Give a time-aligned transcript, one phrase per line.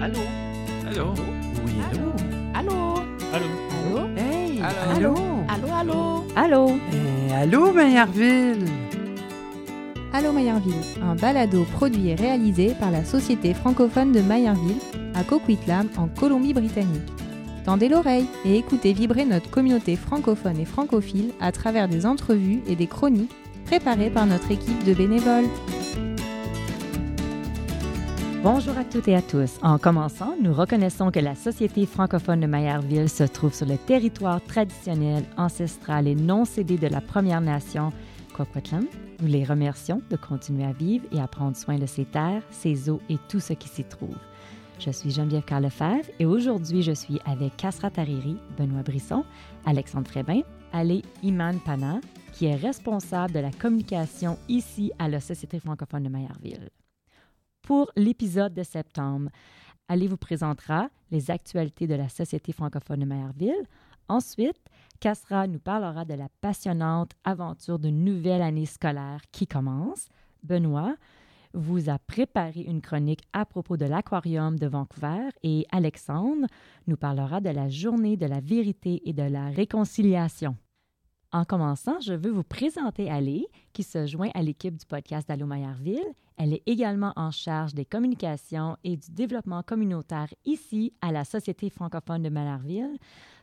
[0.00, 0.20] Allô?
[0.86, 1.12] Allô?
[1.64, 2.12] Oui, allô?
[2.54, 2.94] Allô?
[3.34, 3.48] Allô?
[3.84, 4.08] Allô?
[4.16, 4.60] Hey!
[4.62, 4.90] Allô?
[4.96, 5.14] Allô?
[5.48, 5.64] Allô?
[5.74, 6.24] Allô?
[6.36, 6.78] Allô?
[6.92, 8.64] Eh, allô, Maillardville?
[10.12, 14.80] Allô Mayerville, un balado produit et réalisé par la Société francophone de Mayerville
[15.14, 17.12] à Coquitlam en Colombie-Britannique.
[17.64, 22.74] Tendez l'oreille et écoutez vibrer notre communauté francophone et francophile à travers des entrevues et
[22.74, 23.30] des chroniques
[23.66, 25.48] préparées par notre équipe de bénévoles.
[28.42, 29.58] Bonjour à toutes et à tous.
[29.60, 34.42] En commençant, nous reconnaissons que la Société francophone de Mayerville se trouve sur le territoire
[34.42, 37.92] traditionnel, ancestral et non cédé de la Première Nation,
[38.34, 38.86] Coquitlam.
[39.20, 42.88] Nous les remercions de continuer à vivre et à prendre soin de ces terres, ses
[42.88, 44.16] eaux et tout ce qui s'y trouve.
[44.78, 49.22] Je suis Geneviève Carlefebvre et aujourd'hui je suis avec Kasra Tariri, Benoît Brisson,
[49.66, 50.40] Alexandre Frébin,
[50.72, 52.00] Ale Iman Pana,
[52.32, 56.70] qui est responsable de la communication ici à la Société francophone de Mayerville.
[57.62, 59.30] Pour l'épisode de septembre,
[59.88, 63.66] Ali vous présentera les actualités de la Société francophone de Mayerville.
[64.08, 64.60] Ensuite,
[65.00, 70.08] Casra nous parlera de la passionnante aventure d'une nouvelle année scolaire qui commence.
[70.42, 70.96] Benoît
[71.54, 76.46] vous a préparé une chronique à propos de l'aquarium de Vancouver et Alexandre
[76.86, 80.56] nous parlera de la journée de la vérité et de la réconciliation.
[81.32, 85.46] En commençant, je veux vous présenter Ali, qui se joint à l'équipe du podcast d'Allo
[85.46, 86.12] Mayerville.
[86.36, 91.70] Elle est également en charge des communications et du développement communautaire ici à la Société
[91.70, 92.98] francophone de Mayerville.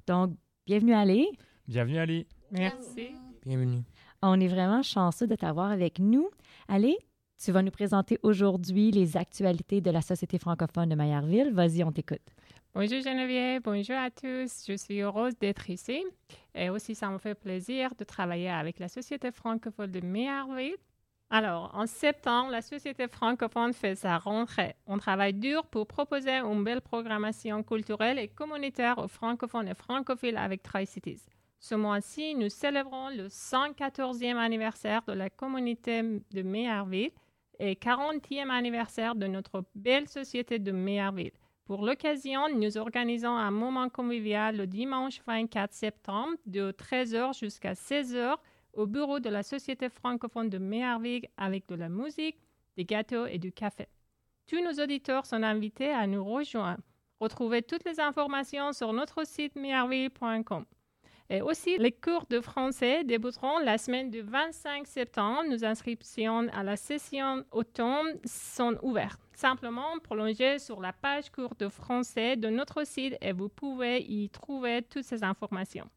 [0.06, 0.32] Donc,
[0.66, 1.28] bienvenue Ali.
[1.66, 2.28] Bienvenue, Ali.
[2.52, 3.12] Merci.
[3.46, 3.84] Bienvenue.
[4.22, 6.30] On est vraiment chanceux de t'avoir avec nous.
[6.68, 6.98] Ali,
[7.42, 11.54] tu vas nous présenter aujourd'hui les actualités de la Société francophone de Mayerville.
[11.54, 12.20] Vas-y, on t'écoute.
[12.80, 14.66] Bonjour Geneviève, bonjour à tous.
[14.68, 16.06] Je suis heureuse d'être ici.
[16.54, 20.78] Et aussi, ça me fait plaisir de travailler avec la Société francophone de Mayerville.
[21.32, 24.76] Alors, en septembre, la Société francophone fait sa rentrée.
[24.86, 30.38] On travaille dur pour proposer une belle programmation culturelle et communautaire aux francophones et francophiles
[30.38, 31.26] avec Tri-Cities.
[31.60, 37.10] Ce mois-ci, nous célébrons le 114e anniversaire de la communauté de Mayerville
[37.58, 41.32] et 40e anniversaire de notre belle société de Mayerville.
[41.68, 48.38] Pour l'occasion, nous organisons un moment convivial le dimanche 24 septembre de 13h jusqu'à 16h
[48.72, 52.38] au bureau de la Société francophone de Mayerville avec de la musique,
[52.78, 53.90] des gâteaux et du café.
[54.48, 56.80] Tous nos auditeurs sont invités à nous rejoindre.
[57.20, 60.64] Retrouvez toutes les informations sur notre site mayerville.com.
[61.30, 65.44] Et aussi, les cours de français débuteront la semaine du 25 septembre.
[65.50, 69.20] Nos inscriptions à la session automne sont ouvertes.
[69.34, 74.30] Simplement, prolongez sur la page cours de français de notre site et vous pouvez y
[74.30, 75.90] trouver toutes ces informations.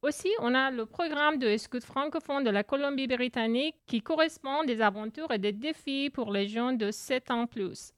[0.00, 5.30] Aussi, on a le programme de Scout francophone de la Colombie-Britannique qui correspond des aventures
[5.30, 7.92] et des défis pour les jeunes de 7 ans plus.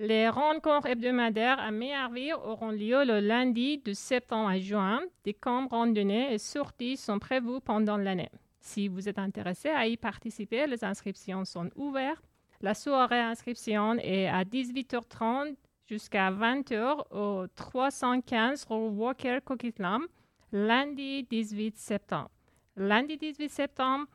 [0.00, 5.00] Les rencontres hebdomadaires à Mayerville auront lieu le lundi de septembre à juin.
[5.24, 8.30] Des camps randonnées et sorties sont prévus pendant l'année.
[8.60, 12.22] Si vous êtes intéressé à y participer, les inscriptions sont ouvertes.
[12.60, 15.56] La soirée inscription est à 18h30
[15.88, 20.06] jusqu'à 20h au 315 rue Walker Coquitlam,
[20.52, 22.30] lundi 18 septembre.
[22.76, 24.06] Lundi 18 septembre,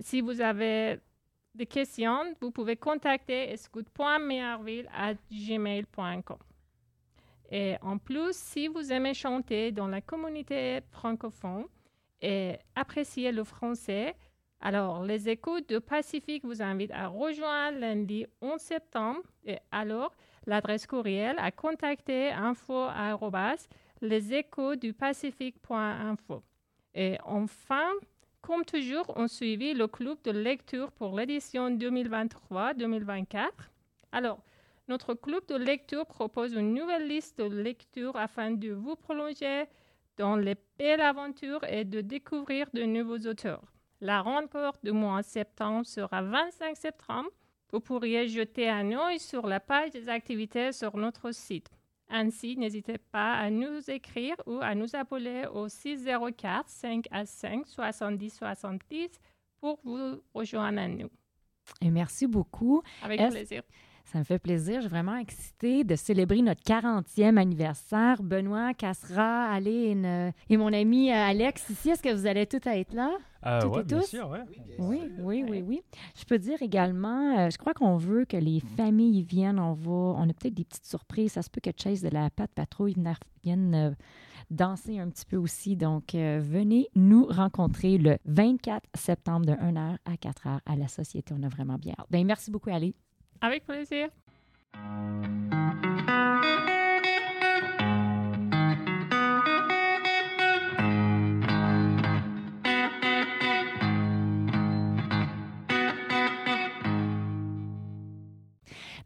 [0.00, 0.98] si vous avez
[1.56, 6.38] des questions, vous pouvez contacter scout.mearville@gmail.com.
[7.50, 11.64] Et en plus, si vous aimez chanter dans la communauté francophone
[12.20, 14.14] et apprécier le français,
[14.60, 19.22] alors les écoutes de Pacifique vous invitent à rejoindre lundi 11 septembre.
[19.44, 20.12] Et alors,
[20.46, 22.86] l'adresse courriel à contacter info
[24.00, 24.34] les
[24.76, 26.42] du Pacifique.info.
[26.94, 27.90] Et enfin,
[28.46, 33.48] comme toujours, on suivi le club de lecture pour l'édition 2023-2024.
[34.12, 34.38] Alors,
[34.86, 39.64] notre club de lecture propose une nouvelle liste de lectures afin de vous prolonger
[40.16, 43.64] dans les belles aventures et de découvrir de nouveaux auteurs.
[44.00, 47.30] La rencontre du mois de septembre sera 25 septembre.
[47.72, 51.68] Vous pourriez jeter un œil sur la page des activités sur notre site.
[52.08, 57.66] Ainsi, n'hésitez pas à nous écrire ou à nous appeler au 604 5 à 5
[57.66, 59.20] 70 70
[59.60, 61.10] pour vous rejoindre à nous.
[61.80, 62.82] Et merci beaucoup.
[63.02, 63.62] Avec plaisir.
[64.12, 64.76] Ça me fait plaisir.
[64.76, 68.22] Je suis vraiment excitée de célébrer notre 40e anniversaire.
[68.22, 71.90] Benoît, Cassera, Aline et mon ami euh, Alex ici.
[71.90, 73.10] Est-ce que vous allez tous être là?
[73.44, 74.06] Euh, Toutes ouais, et bien tous?
[74.06, 74.40] sûr, ouais.
[74.78, 75.82] Oui, oui, oui, oui.
[76.16, 79.58] Je peux dire également, euh, je crois qu'on veut que les familles viennent.
[79.58, 81.32] On va, on a peut-être des petites surprises.
[81.32, 82.94] Ça se peut que Chase de la Patte Patrouille
[83.42, 83.90] vienne- euh,
[84.50, 85.74] danser un petit peu aussi.
[85.76, 91.34] Donc, euh, venez nous rencontrer le 24 septembre de 1h à 4h à la Société.
[91.36, 92.06] On a vraiment bien hâte.
[92.10, 92.94] Ben, merci beaucoup, Ali.
[93.40, 94.08] Avec plaisir.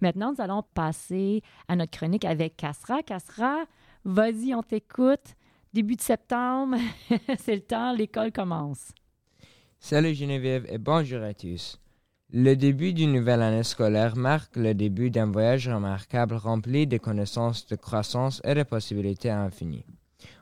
[0.00, 3.02] Maintenant, nous allons passer à notre chronique avec Casra.
[3.02, 3.64] Casra,
[4.04, 5.36] vas-y, on t'écoute.
[5.72, 6.78] Début de septembre,
[7.38, 8.92] c'est le temps, l'école commence.
[9.78, 11.78] Salut Geneviève et bonjour à tous.
[12.32, 17.66] Le début d'une nouvelle année scolaire marque le début d'un voyage remarquable rempli de connaissances,
[17.66, 19.84] de croissance et de possibilités infinies.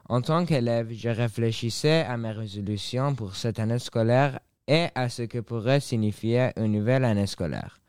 [0.06, 5.23] En tant qu'élève, je réfléchissais à mes résolutions pour cette année scolaire et à ce
[5.23, 7.81] que pourrait signifier une nouvelle année scolaire.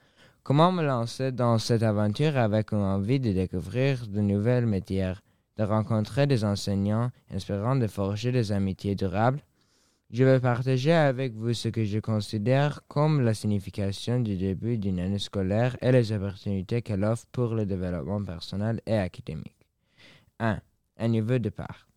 [0.43, 5.15] Comment me lancer dans cette aventure avec une envie de découvrir de nouvelles métiers,
[5.57, 9.41] de rencontrer des enseignants inspirants, de forger des amitiés durables
[10.11, 14.99] je vais partager avec vous ce que je considère comme la signification du début d'une
[14.99, 19.67] année scolaire et les opportunités qu'elle offre pour le développement personnel et académique.
[20.39, 20.59] 1.
[20.97, 21.87] Un niveau de départ.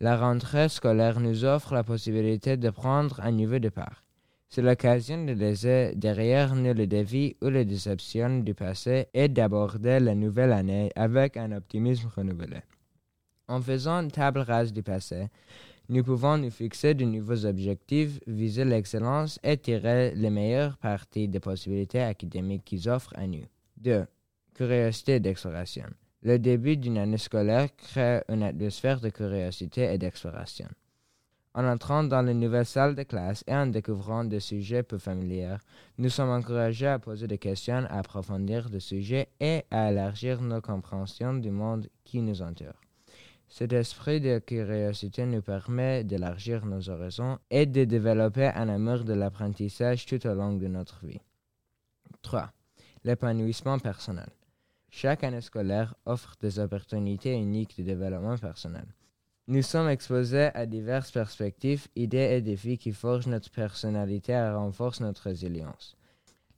[0.00, 4.02] La rentrée scolaire nous offre la possibilité de prendre un niveau de départ.
[4.48, 10.00] C'est l'occasion de laisser derrière nous les défis ou les déceptions du passé et d'aborder
[10.00, 12.60] la nouvelle année avec un optimisme renouvelé.
[13.48, 15.28] En faisant table rase du passé,
[15.88, 21.40] nous pouvons nous fixer de nouveaux objectifs, viser l'excellence et tirer les meilleures parties des
[21.40, 23.44] possibilités académiques qu'ils offrent à nous.
[23.78, 24.06] 2.
[24.54, 25.86] Curiosité d'exploration.
[26.22, 30.68] Le début d'une année scolaire crée une atmosphère de curiosité et d'exploration.
[31.54, 35.56] En entrant dans les nouvelles salles de classe et en découvrant des sujets peu familiers,
[35.98, 40.62] nous sommes encouragés à poser des questions, à approfondir des sujets et à élargir nos
[40.62, 42.81] compréhensions du monde qui nous entoure.
[43.54, 49.12] Cet esprit de curiosité nous permet d'élargir nos horizons et de développer un amour de
[49.12, 51.20] l'apprentissage tout au long de notre vie.
[52.22, 52.50] 3.
[53.04, 54.30] L'épanouissement personnel.
[54.88, 58.86] Chaque année scolaire offre des opportunités uniques de développement personnel.
[59.48, 65.02] Nous sommes exposés à diverses perspectives, idées et défis qui forgent notre personnalité et renforcent
[65.02, 65.98] notre résilience.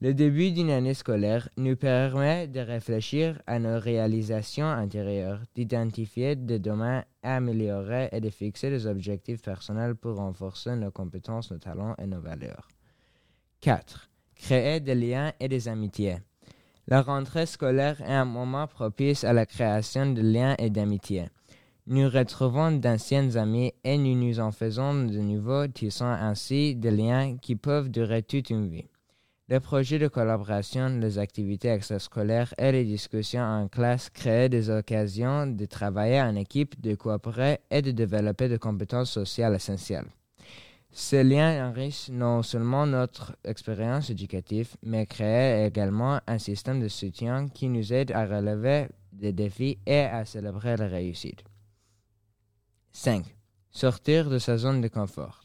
[0.04, 6.58] Le début d'une année scolaire nous permet de réfléchir à nos réalisations intérieures, d'identifier des
[6.58, 11.94] domaines à améliorer et de fixer des objectifs personnels pour renforcer nos compétences, nos talents
[11.96, 12.68] et nos valeurs.
[13.62, 14.10] 4.
[14.34, 16.18] Créer des liens et des amitiés.
[16.86, 21.30] La rentrée scolaire est un moment propice à la création de liens et d'amitiés.
[21.86, 27.38] Nous retrouvons d'anciens amis et nous nous en faisons de nouveaux, tissant ainsi des liens
[27.38, 28.84] qui peuvent durer toute une vie.
[29.46, 35.46] Les projets de collaboration, les activités extrascolaires et les discussions en classe créent des occasions
[35.46, 40.08] de travailler en équipe, de coopérer et de développer des compétences sociales essentielles.
[40.90, 47.48] Ces liens enrichissent non seulement notre expérience éducative, mais créent également un système de soutien
[47.48, 51.44] qui nous aide à relever des défis et à célébrer la réussite.
[52.92, 53.26] 5.
[53.70, 55.43] Sortir de sa zone de confort.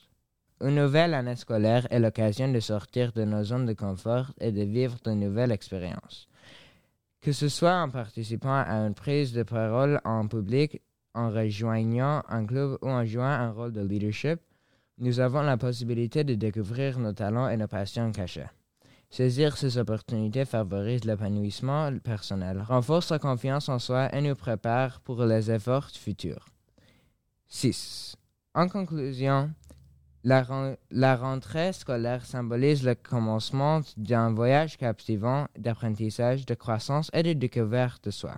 [0.62, 4.64] Une nouvelle année scolaire est l'occasion de sortir de nos zones de confort et de
[4.64, 6.28] vivre de nouvelles expériences.
[7.22, 10.82] Que ce soit en participant à une prise de parole en public,
[11.14, 14.40] en rejoignant un club ou en jouant un rôle de leadership,
[14.98, 18.50] nous avons la possibilité de découvrir nos talents et nos passions cachées.
[19.10, 25.24] Saisir ces opportunités favorise l'épanouissement personnel, renforce la confiance en soi et nous prépare pour
[25.24, 26.46] les efforts futurs.
[27.48, 28.18] 6.
[28.54, 29.52] En conclusion,
[30.24, 38.06] la, rentrée scolaire symbolise le commencement d'un voyage captivant d'apprentissage, de croissance et de découverte
[38.06, 38.38] de soi.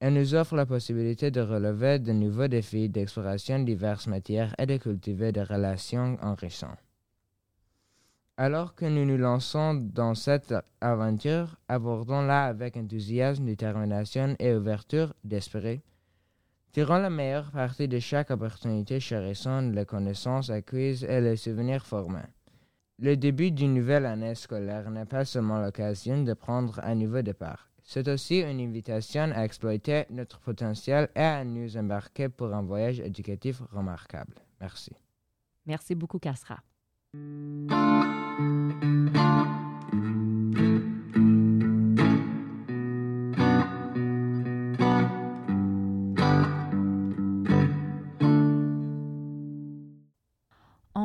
[0.00, 4.66] Elle nous offre la possibilité de relever de nouveaux défis d'exploration de diverses matières et
[4.66, 6.78] de cultiver des relations enrichissantes.
[8.38, 15.82] Alors que nous nous lançons dans cette aventure, abordons-la avec enthousiasme, détermination et ouverture d'esprit
[16.72, 22.28] Tirons la meilleure partie de chaque opportunité, chérissant les connaissances acquises et les souvenirs formés.
[23.00, 27.70] Le début d'une nouvelle année scolaire n'est pas seulement l'occasion de prendre un nouveau départ.
[27.82, 33.00] C'est aussi une invitation à exploiter notre potentiel et à nous embarquer pour un voyage
[33.00, 34.34] éducatif remarquable.
[34.60, 34.92] Merci.
[35.66, 36.60] Merci beaucoup, Casra.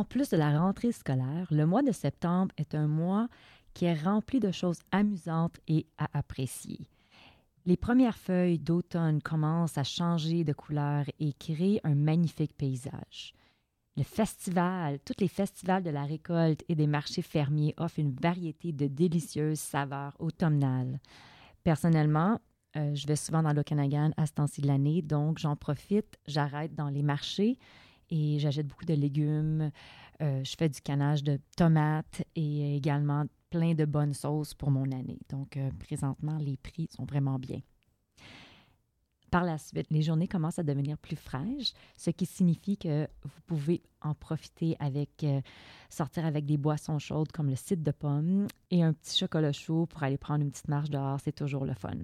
[0.05, 3.27] Plus de la rentrée scolaire, le mois de septembre est un mois
[3.73, 6.87] qui est rempli de choses amusantes et à apprécier.
[7.65, 13.33] Les premières feuilles d'automne commencent à changer de couleur et créent un magnifique paysage.
[13.97, 18.71] Le festival, tous les festivals de la récolte et des marchés fermiers offrent une variété
[18.71, 20.99] de délicieuses saveurs automnales.
[21.63, 22.39] Personnellement,
[22.75, 26.75] euh, je vais souvent dans l'Okanagan à ce temps-ci de l'année, donc j'en profite, j'arrête
[26.75, 27.57] dans les marchés
[28.15, 29.71] et j'achète beaucoup de légumes,
[30.21, 34.91] euh, je fais du canage de tomates et également plein de bonnes sauces pour mon
[34.91, 35.19] année.
[35.29, 37.59] Donc, euh, présentement, les prix sont vraiment bien.
[39.31, 43.41] Par la suite, les journées commencent à devenir plus fraîches, ce qui signifie que vous
[43.47, 45.41] pouvez en profiter avec euh,
[45.89, 49.87] sortir avec des boissons chaudes comme le cidre de pomme et un petit chocolat chaud
[49.87, 51.97] pour aller prendre une petite marche dehors, c'est toujours le fun.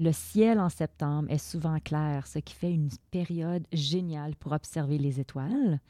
[0.00, 4.96] Le ciel en septembre est souvent clair, ce qui fait une période géniale pour observer
[4.96, 5.80] les étoiles.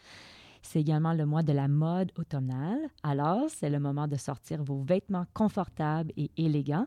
[0.63, 4.83] C'est également le mois de la mode automnale, alors c'est le moment de sortir vos
[4.83, 6.87] vêtements confortables et élégants.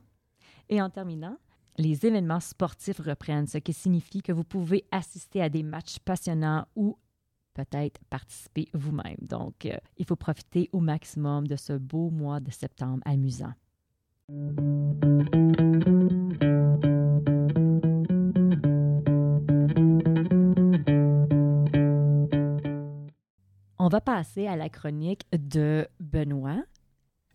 [0.67, 1.37] Et en terminant,
[1.77, 6.65] les événements sportifs reprennent, ce qui signifie que vous pouvez assister à des matchs passionnants
[6.75, 6.97] ou
[7.53, 9.17] peut-être participer vous-même.
[9.21, 13.53] Donc, euh, il faut profiter au maximum de ce beau mois de septembre amusant.
[23.91, 26.63] Va passer à la chronique de Benoît.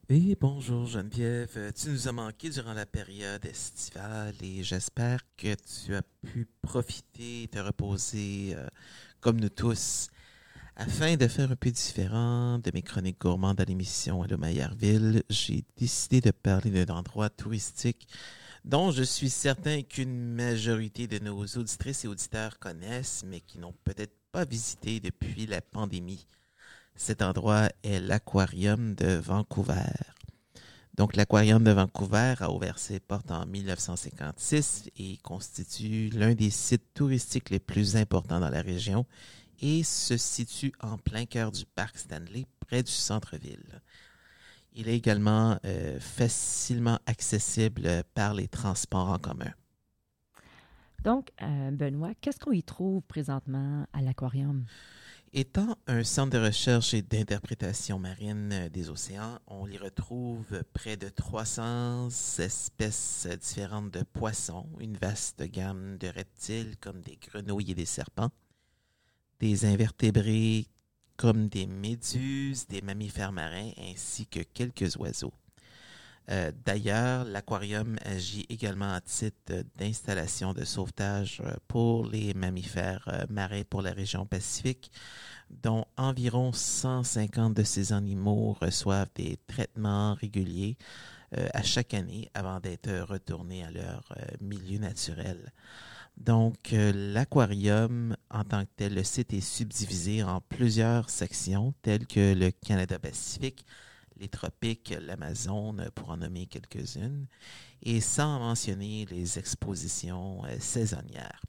[0.09, 5.95] Et bonjour Geneviève, tu nous as manqué durant la période estivale et j'espère que tu
[5.95, 8.67] as pu profiter et te reposer euh,
[9.21, 10.09] comme nous tous.
[10.77, 15.63] Afin de faire un peu différent de mes chroniques gourmandes à l'émission Allo Maillardville, j'ai
[15.77, 18.09] décidé de parler d'un endroit touristique
[18.65, 23.75] dont je suis certain qu'une majorité de nos auditrices et auditeurs connaissent, mais qui n'ont
[23.85, 26.27] peut-être pas visité depuis la pandémie.
[26.97, 29.93] Cet endroit est l'aquarium de Vancouver.
[30.97, 36.95] Donc, l'aquarium de Vancouver a ouvert ses portes en 1956 et constitue l'un des sites
[36.95, 39.05] touristiques les plus importants dans la région
[39.61, 43.83] et se situe en plein cœur du parc Stanley, près du centre-ville.
[44.75, 49.53] Il est également euh, facilement accessible par les transports en commun.
[51.05, 54.65] Donc, euh, Benoît, qu'est-ce qu'on y trouve présentement à l'aquarium?
[55.39, 61.11] Étant un centre de recherche et d'interprétation marine des océans, on y retrouve près de
[61.11, 67.85] 300 espèces différentes de poissons, une vaste gamme de reptiles comme des grenouilles et des
[67.85, 68.31] serpents,
[69.39, 70.69] des invertébrés
[71.19, 75.35] comme des méduses, des mammifères marins ainsi que quelques oiseaux.
[76.31, 83.25] Euh, D'ailleurs, l'aquarium agit également à titre d'installation de sauvetage euh, pour les mammifères euh,
[83.31, 84.91] marins pour la région Pacifique,
[85.51, 90.77] dont environ 150 de ces animaux reçoivent des traitements réguliers
[91.55, 95.53] à chaque année avant d'être retournés à leur milieu naturel.
[96.17, 102.33] Donc, l'aquarium en tant que tel, le site est subdivisé en plusieurs sections telles que
[102.33, 103.67] le Canada Pacifique,
[104.19, 107.27] les tropiques, l'Amazone, pour en nommer quelques-unes,
[107.83, 111.43] et sans mentionner les expositions euh, saisonnières.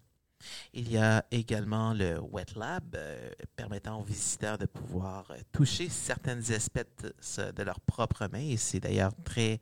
[0.74, 5.90] Il y a également le Wet Lab, euh, permettant aux visiteurs de pouvoir euh, toucher
[5.90, 9.60] certaines espèces de leurs propres mains, et c'est d'ailleurs très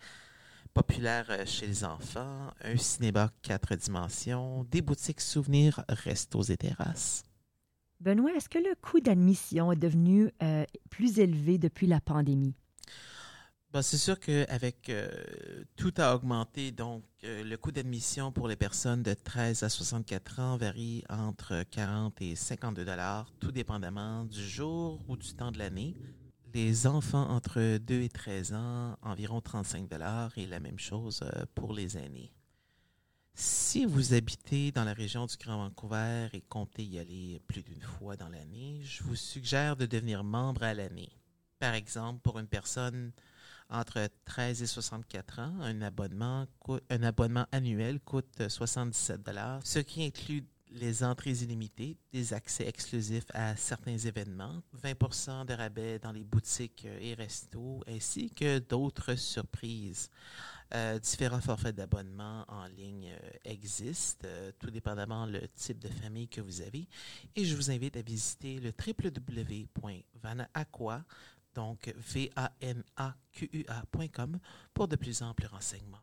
[0.74, 7.24] populaire chez les enfants, un cinéma quatre dimensions, des boutiques souvenirs, restos et terrasses.
[8.02, 10.30] Benoît, est-ce que le coût d'admission est devenu
[10.90, 12.56] plus élevé depuis la pandémie?
[13.76, 15.10] Ben, c'est sûr qu'avec euh,
[15.76, 20.40] tout a augmenté, donc euh, le coût d'admission pour les personnes de 13 à 64
[20.40, 25.58] ans varie entre 40 et 52 dollars, tout dépendamment du jour ou du temps de
[25.58, 25.94] l'année.
[26.54, 31.44] Les enfants entre 2 et 13 ans, environ 35 dollars, et la même chose euh,
[31.54, 32.32] pour les aînés.
[33.34, 37.82] Si vous habitez dans la région du Grand Vancouver et comptez y aller plus d'une
[37.82, 41.12] fois dans l'année, je vous suggère de devenir membre à l'année.
[41.60, 43.12] Par exemple, pour une personne
[43.70, 46.46] entre 13 et 64 ans, un abonnement,
[46.90, 53.28] un abonnement annuel coûte 77 dollars, ce qui inclut les entrées illimitées, des accès exclusifs
[53.34, 60.10] à certains événements, 20% de rabais dans les boutiques et restos, ainsi que d'autres surprises.
[60.74, 66.28] Euh, différents forfaits d'abonnement en ligne euh, existent, euh, tout dépendamment le type de famille
[66.28, 66.88] que vous avez.
[67.36, 71.04] Et je vous invite à visiter le www.vanaaqua,
[71.56, 71.92] donc
[73.06, 74.40] V-A-N-A-Q-U-A.com,
[74.74, 76.00] pour de plus amples renseignements.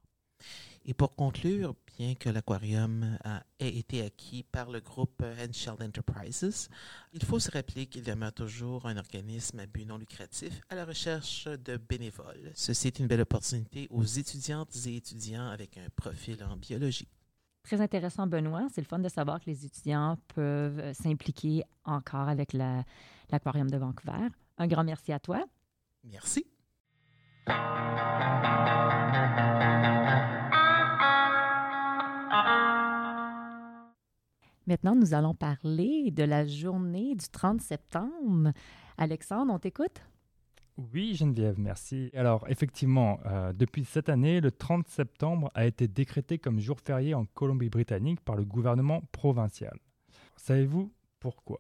[0.85, 3.17] Et pour conclure, bien que l'aquarium
[3.61, 6.69] ait été acquis par le groupe Henschel Enterprises,
[7.13, 10.85] il faut se rappeler qu'il demeure toujours un organisme à but non lucratif à la
[10.85, 12.51] recherche de bénévoles.
[12.57, 17.07] Ceci est une belle opportunité aux étudiantes et étudiants avec un profil en biologie.
[17.63, 18.67] Très intéressant, Benoît.
[18.75, 22.83] C'est le fun de savoir que les étudiants peuvent euh, s'impliquer encore avec la-
[23.31, 24.27] l'Aquarium de Vancouver.
[24.62, 25.45] Un grand merci à toi.
[26.04, 26.47] Merci.
[34.69, 38.52] Maintenant, nous allons parler de la journée du 30 septembre.
[38.97, 40.00] Alexandre, on t'écoute?
[40.76, 42.12] Oui, Geneviève, merci.
[42.14, 47.14] Alors, effectivement, euh, depuis cette année, le 30 septembre a été décrété comme jour férié
[47.14, 49.76] en Colombie-Britannique par le gouvernement provincial.
[50.37, 51.59] Savez-vous pourquoi?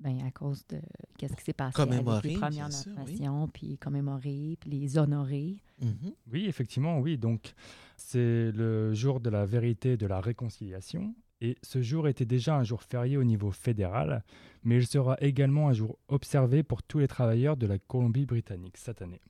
[0.00, 0.80] Ben, à cause de
[1.18, 3.20] qu'est-ce qui s'est passé Commémorer, avec les Premières sûr, oui.
[3.20, 5.62] Nations, puis commémorer, puis les honorer.
[5.80, 6.12] Mhm.
[6.32, 7.18] Oui, effectivement, oui.
[7.18, 7.52] Donc,
[7.96, 11.14] c'est le jour de la vérité et de la réconciliation.
[11.42, 14.24] Et ce jour était déjà un jour férié au niveau fédéral,
[14.62, 19.00] mais il sera également un jour observé pour tous les travailleurs de la Colombie-Britannique cette
[19.02, 19.20] année.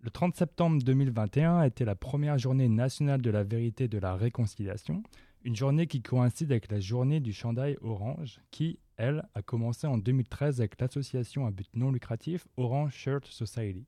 [0.00, 4.14] Le 30 septembre 2021 était la première journée nationale de la vérité et de la
[4.14, 5.02] réconciliation,
[5.42, 9.96] une journée qui coïncide avec la journée du chandail orange, qui, elle, a commencé en
[9.96, 13.86] 2013 avec l'association à but non lucratif Orange Shirt Society.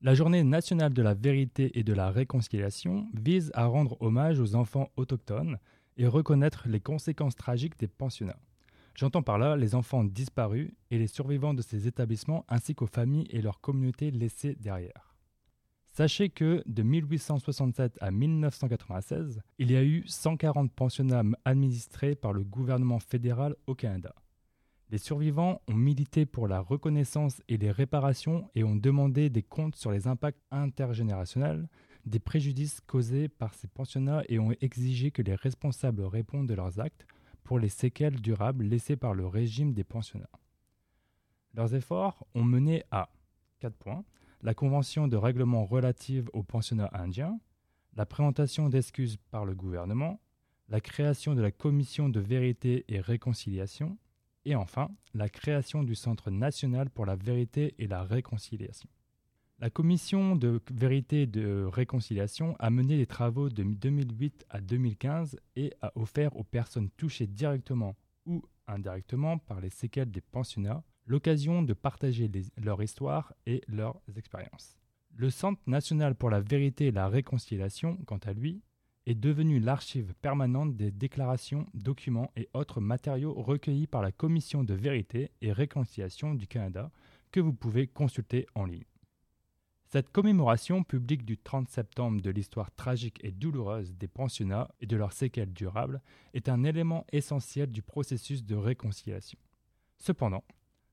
[0.00, 4.54] La journée nationale de la vérité et de la réconciliation vise à rendre hommage aux
[4.54, 5.58] enfants autochtones
[5.96, 8.38] et reconnaître les conséquences tragiques des pensionnats.
[8.94, 13.28] J'entends par là les enfants disparus et les survivants de ces établissements ainsi qu'aux familles
[13.30, 15.07] et leurs communautés laissées derrière.
[15.98, 22.44] Sachez que de 1867 à 1996, il y a eu 140 pensionnats administrés par le
[22.44, 24.14] gouvernement fédéral au Canada.
[24.90, 29.74] Les survivants ont milité pour la reconnaissance et les réparations et ont demandé des comptes
[29.74, 31.68] sur les impacts intergénérationnels
[32.06, 36.78] des préjudices causés par ces pensionnats et ont exigé que les responsables répondent de leurs
[36.78, 37.08] actes
[37.42, 40.30] pour les séquelles durables laissées par le régime des pensionnats.
[41.54, 43.08] Leurs efforts ont mené à
[43.58, 44.04] 4 points
[44.42, 47.38] la convention de règlement relative aux pensionnats indiens,
[47.96, 50.20] la présentation d'excuses par le gouvernement,
[50.68, 53.98] la création de la commission de vérité et réconciliation,
[54.44, 58.88] et enfin la création du Centre national pour la vérité et la réconciliation.
[59.60, 65.36] La commission de vérité et de réconciliation a mené des travaux de 2008 à 2015
[65.56, 71.62] et a offert aux personnes touchées directement ou indirectement par les séquelles des pensionnats l'occasion
[71.62, 72.30] de partager
[72.62, 74.76] leur histoire et leurs expériences.
[75.16, 78.62] Le Centre national pour la vérité et la réconciliation, quant à lui,
[79.06, 84.74] est devenu l'archive permanente des déclarations, documents et autres matériaux recueillis par la Commission de
[84.74, 86.90] vérité et réconciliation du Canada
[87.32, 88.84] que vous pouvez consulter en ligne.
[89.86, 94.96] Cette commémoration publique du 30 septembre de l'histoire tragique et douloureuse des pensionnats et de
[94.96, 96.02] leurs séquelles durables
[96.34, 99.38] est un élément essentiel du processus de réconciliation.
[99.96, 100.44] Cependant,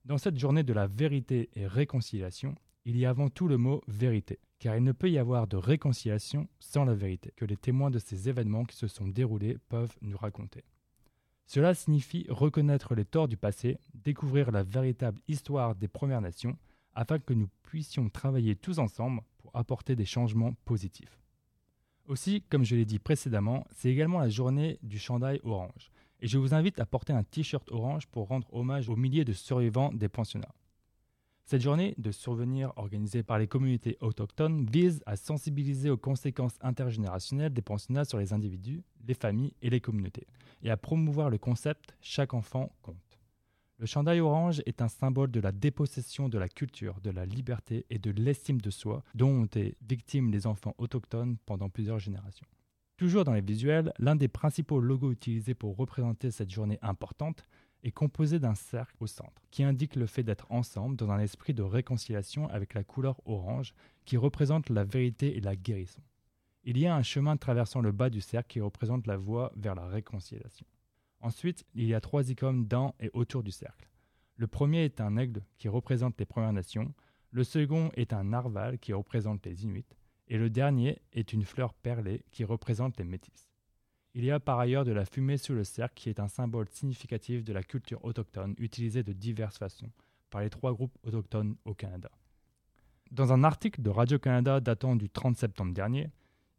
[0.05, 3.81] dans cette journée de la vérité et réconciliation, il y a avant tout le mot
[3.87, 7.89] vérité, car il ne peut y avoir de réconciliation sans la vérité que les témoins
[7.89, 10.63] de ces événements qui se sont déroulés peuvent nous raconter.
[11.47, 16.57] Cela signifie reconnaître les torts du passé, découvrir la véritable histoire des Premières Nations,
[16.93, 21.19] afin que nous puissions travailler tous ensemble pour apporter des changements positifs.
[22.07, 26.37] Aussi, comme je l'ai dit précédemment, c'est également la journée du chandail orange, et je
[26.37, 30.09] vous invite à porter un t-shirt orange pour rendre hommage aux milliers de survivants des
[30.09, 30.53] pensionnats.
[31.47, 37.53] Cette journée de souvenir organisée par les communautés autochtones vise à sensibiliser aux conséquences intergénérationnelles
[37.53, 40.25] des pensionnats sur les individus, les familles et les communautés,
[40.63, 42.97] et à promouvoir le concept Chaque enfant compte.
[43.77, 47.85] Le chandail orange est un symbole de la dépossession de la culture, de la liberté
[47.89, 52.47] et de l'estime de soi dont ont été victimes les enfants autochtones pendant plusieurs générations.
[52.97, 57.45] Toujours dans les visuels, l'un des principaux logos utilisés pour représenter cette journée importante
[57.83, 61.53] est composé d'un cercle au centre, qui indique le fait d'être ensemble dans un esprit
[61.53, 63.73] de réconciliation avec la couleur orange,
[64.05, 66.01] qui représente la vérité et la guérison.
[66.63, 69.75] Il y a un chemin traversant le bas du cercle qui représente la voie vers
[69.75, 70.65] la réconciliation.
[71.19, 73.89] Ensuite, il y a trois icônes dans et autour du cercle.
[74.37, 76.93] Le premier est un aigle qui représente les Premières Nations,
[77.31, 79.85] le second est un narval qui représente les Inuits,
[80.27, 83.49] et le dernier est une fleur perlée qui représente les Métis.
[84.13, 86.69] Il y a par ailleurs de la fumée sous le cercle qui est un symbole
[86.69, 89.91] significatif de la culture autochtone utilisée de diverses façons
[90.29, 92.09] par les trois groupes autochtones au Canada.
[93.11, 96.09] Dans un article de Radio-Canada datant du 30 septembre dernier,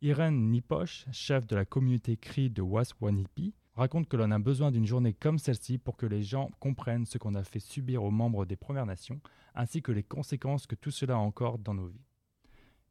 [0.03, 4.87] Irène Nipoche, chef de la communauté Cri de Waswanipi, raconte que l'on a besoin d'une
[4.87, 8.45] journée comme celle-ci pour que les gens comprennent ce qu'on a fait subir aux membres
[8.45, 9.21] des Premières Nations,
[9.55, 12.06] ainsi que les conséquences que tout cela a encore dans nos vies.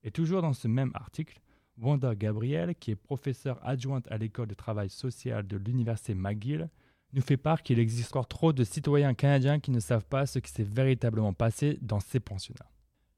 [0.05, 1.41] Et toujours dans ce même article,
[1.81, 6.69] Wanda Gabriel, qui est professeure adjointe à l'école de travail social de l'Université McGill,
[7.13, 10.37] nous fait part qu'il existe encore trop de citoyens canadiens qui ne savent pas ce
[10.37, 12.69] qui s'est véritablement passé dans ces pensionnats.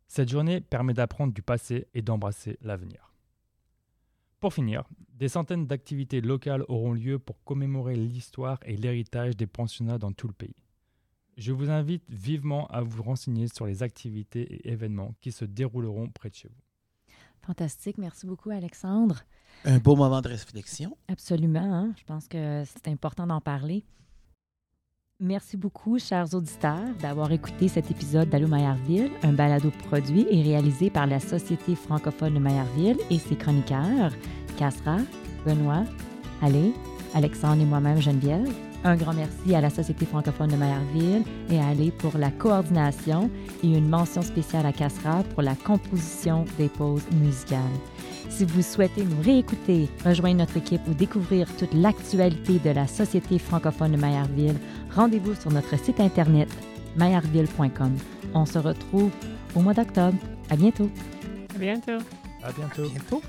[0.08, 3.14] Cette journée permet d'apprendre du passé et d'embrasser l'avenir.
[4.40, 9.98] Pour finir, des centaines d'activités locales auront lieu pour commémorer l'histoire et l'héritage des pensionnats
[9.98, 10.64] dans tout le pays.
[11.36, 16.08] Je vous invite vivement à vous renseigner sur les activités et événements qui se dérouleront
[16.10, 16.67] près de chez vous.
[17.46, 17.98] Fantastique.
[17.98, 19.22] Merci beaucoup, Alexandre.
[19.66, 20.96] Un beau moment de réflexion.
[21.08, 21.60] Absolument.
[21.74, 21.94] hein.
[21.98, 23.84] Je pense que c'est important d'en parler.
[25.20, 30.92] Merci beaucoup, chers auditeurs, d'avoir écouté cet épisode d'Allô Maillardville, un balado produit et réalisé
[30.92, 34.12] par la Société francophone de Maillardville et ses chroniqueurs,
[34.58, 34.98] Cassera,
[35.44, 35.86] Benoît,
[36.44, 36.72] Allé,
[37.16, 38.48] Alexandre et moi-même Geneviève.
[38.84, 43.30] Un grand merci à la Société francophone de Maillardville et à Allé pour la coordination
[43.64, 47.60] et une mention spéciale à Cassera pour la composition des pauses musicales.
[48.30, 53.40] Si vous souhaitez nous réécouter, rejoindre notre équipe ou découvrir toute l'actualité de la Société
[53.40, 54.60] francophone de Maillardville,
[54.96, 56.50] rendez-vous sur notre site internet
[56.98, 57.96] maillardville.com.
[58.34, 59.12] On se retrouve
[59.56, 60.18] au mois d'octobre.
[60.50, 60.90] À bientôt.
[61.56, 61.98] À bientôt.
[62.44, 62.90] À bientôt.
[62.90, 63.22] bientôt.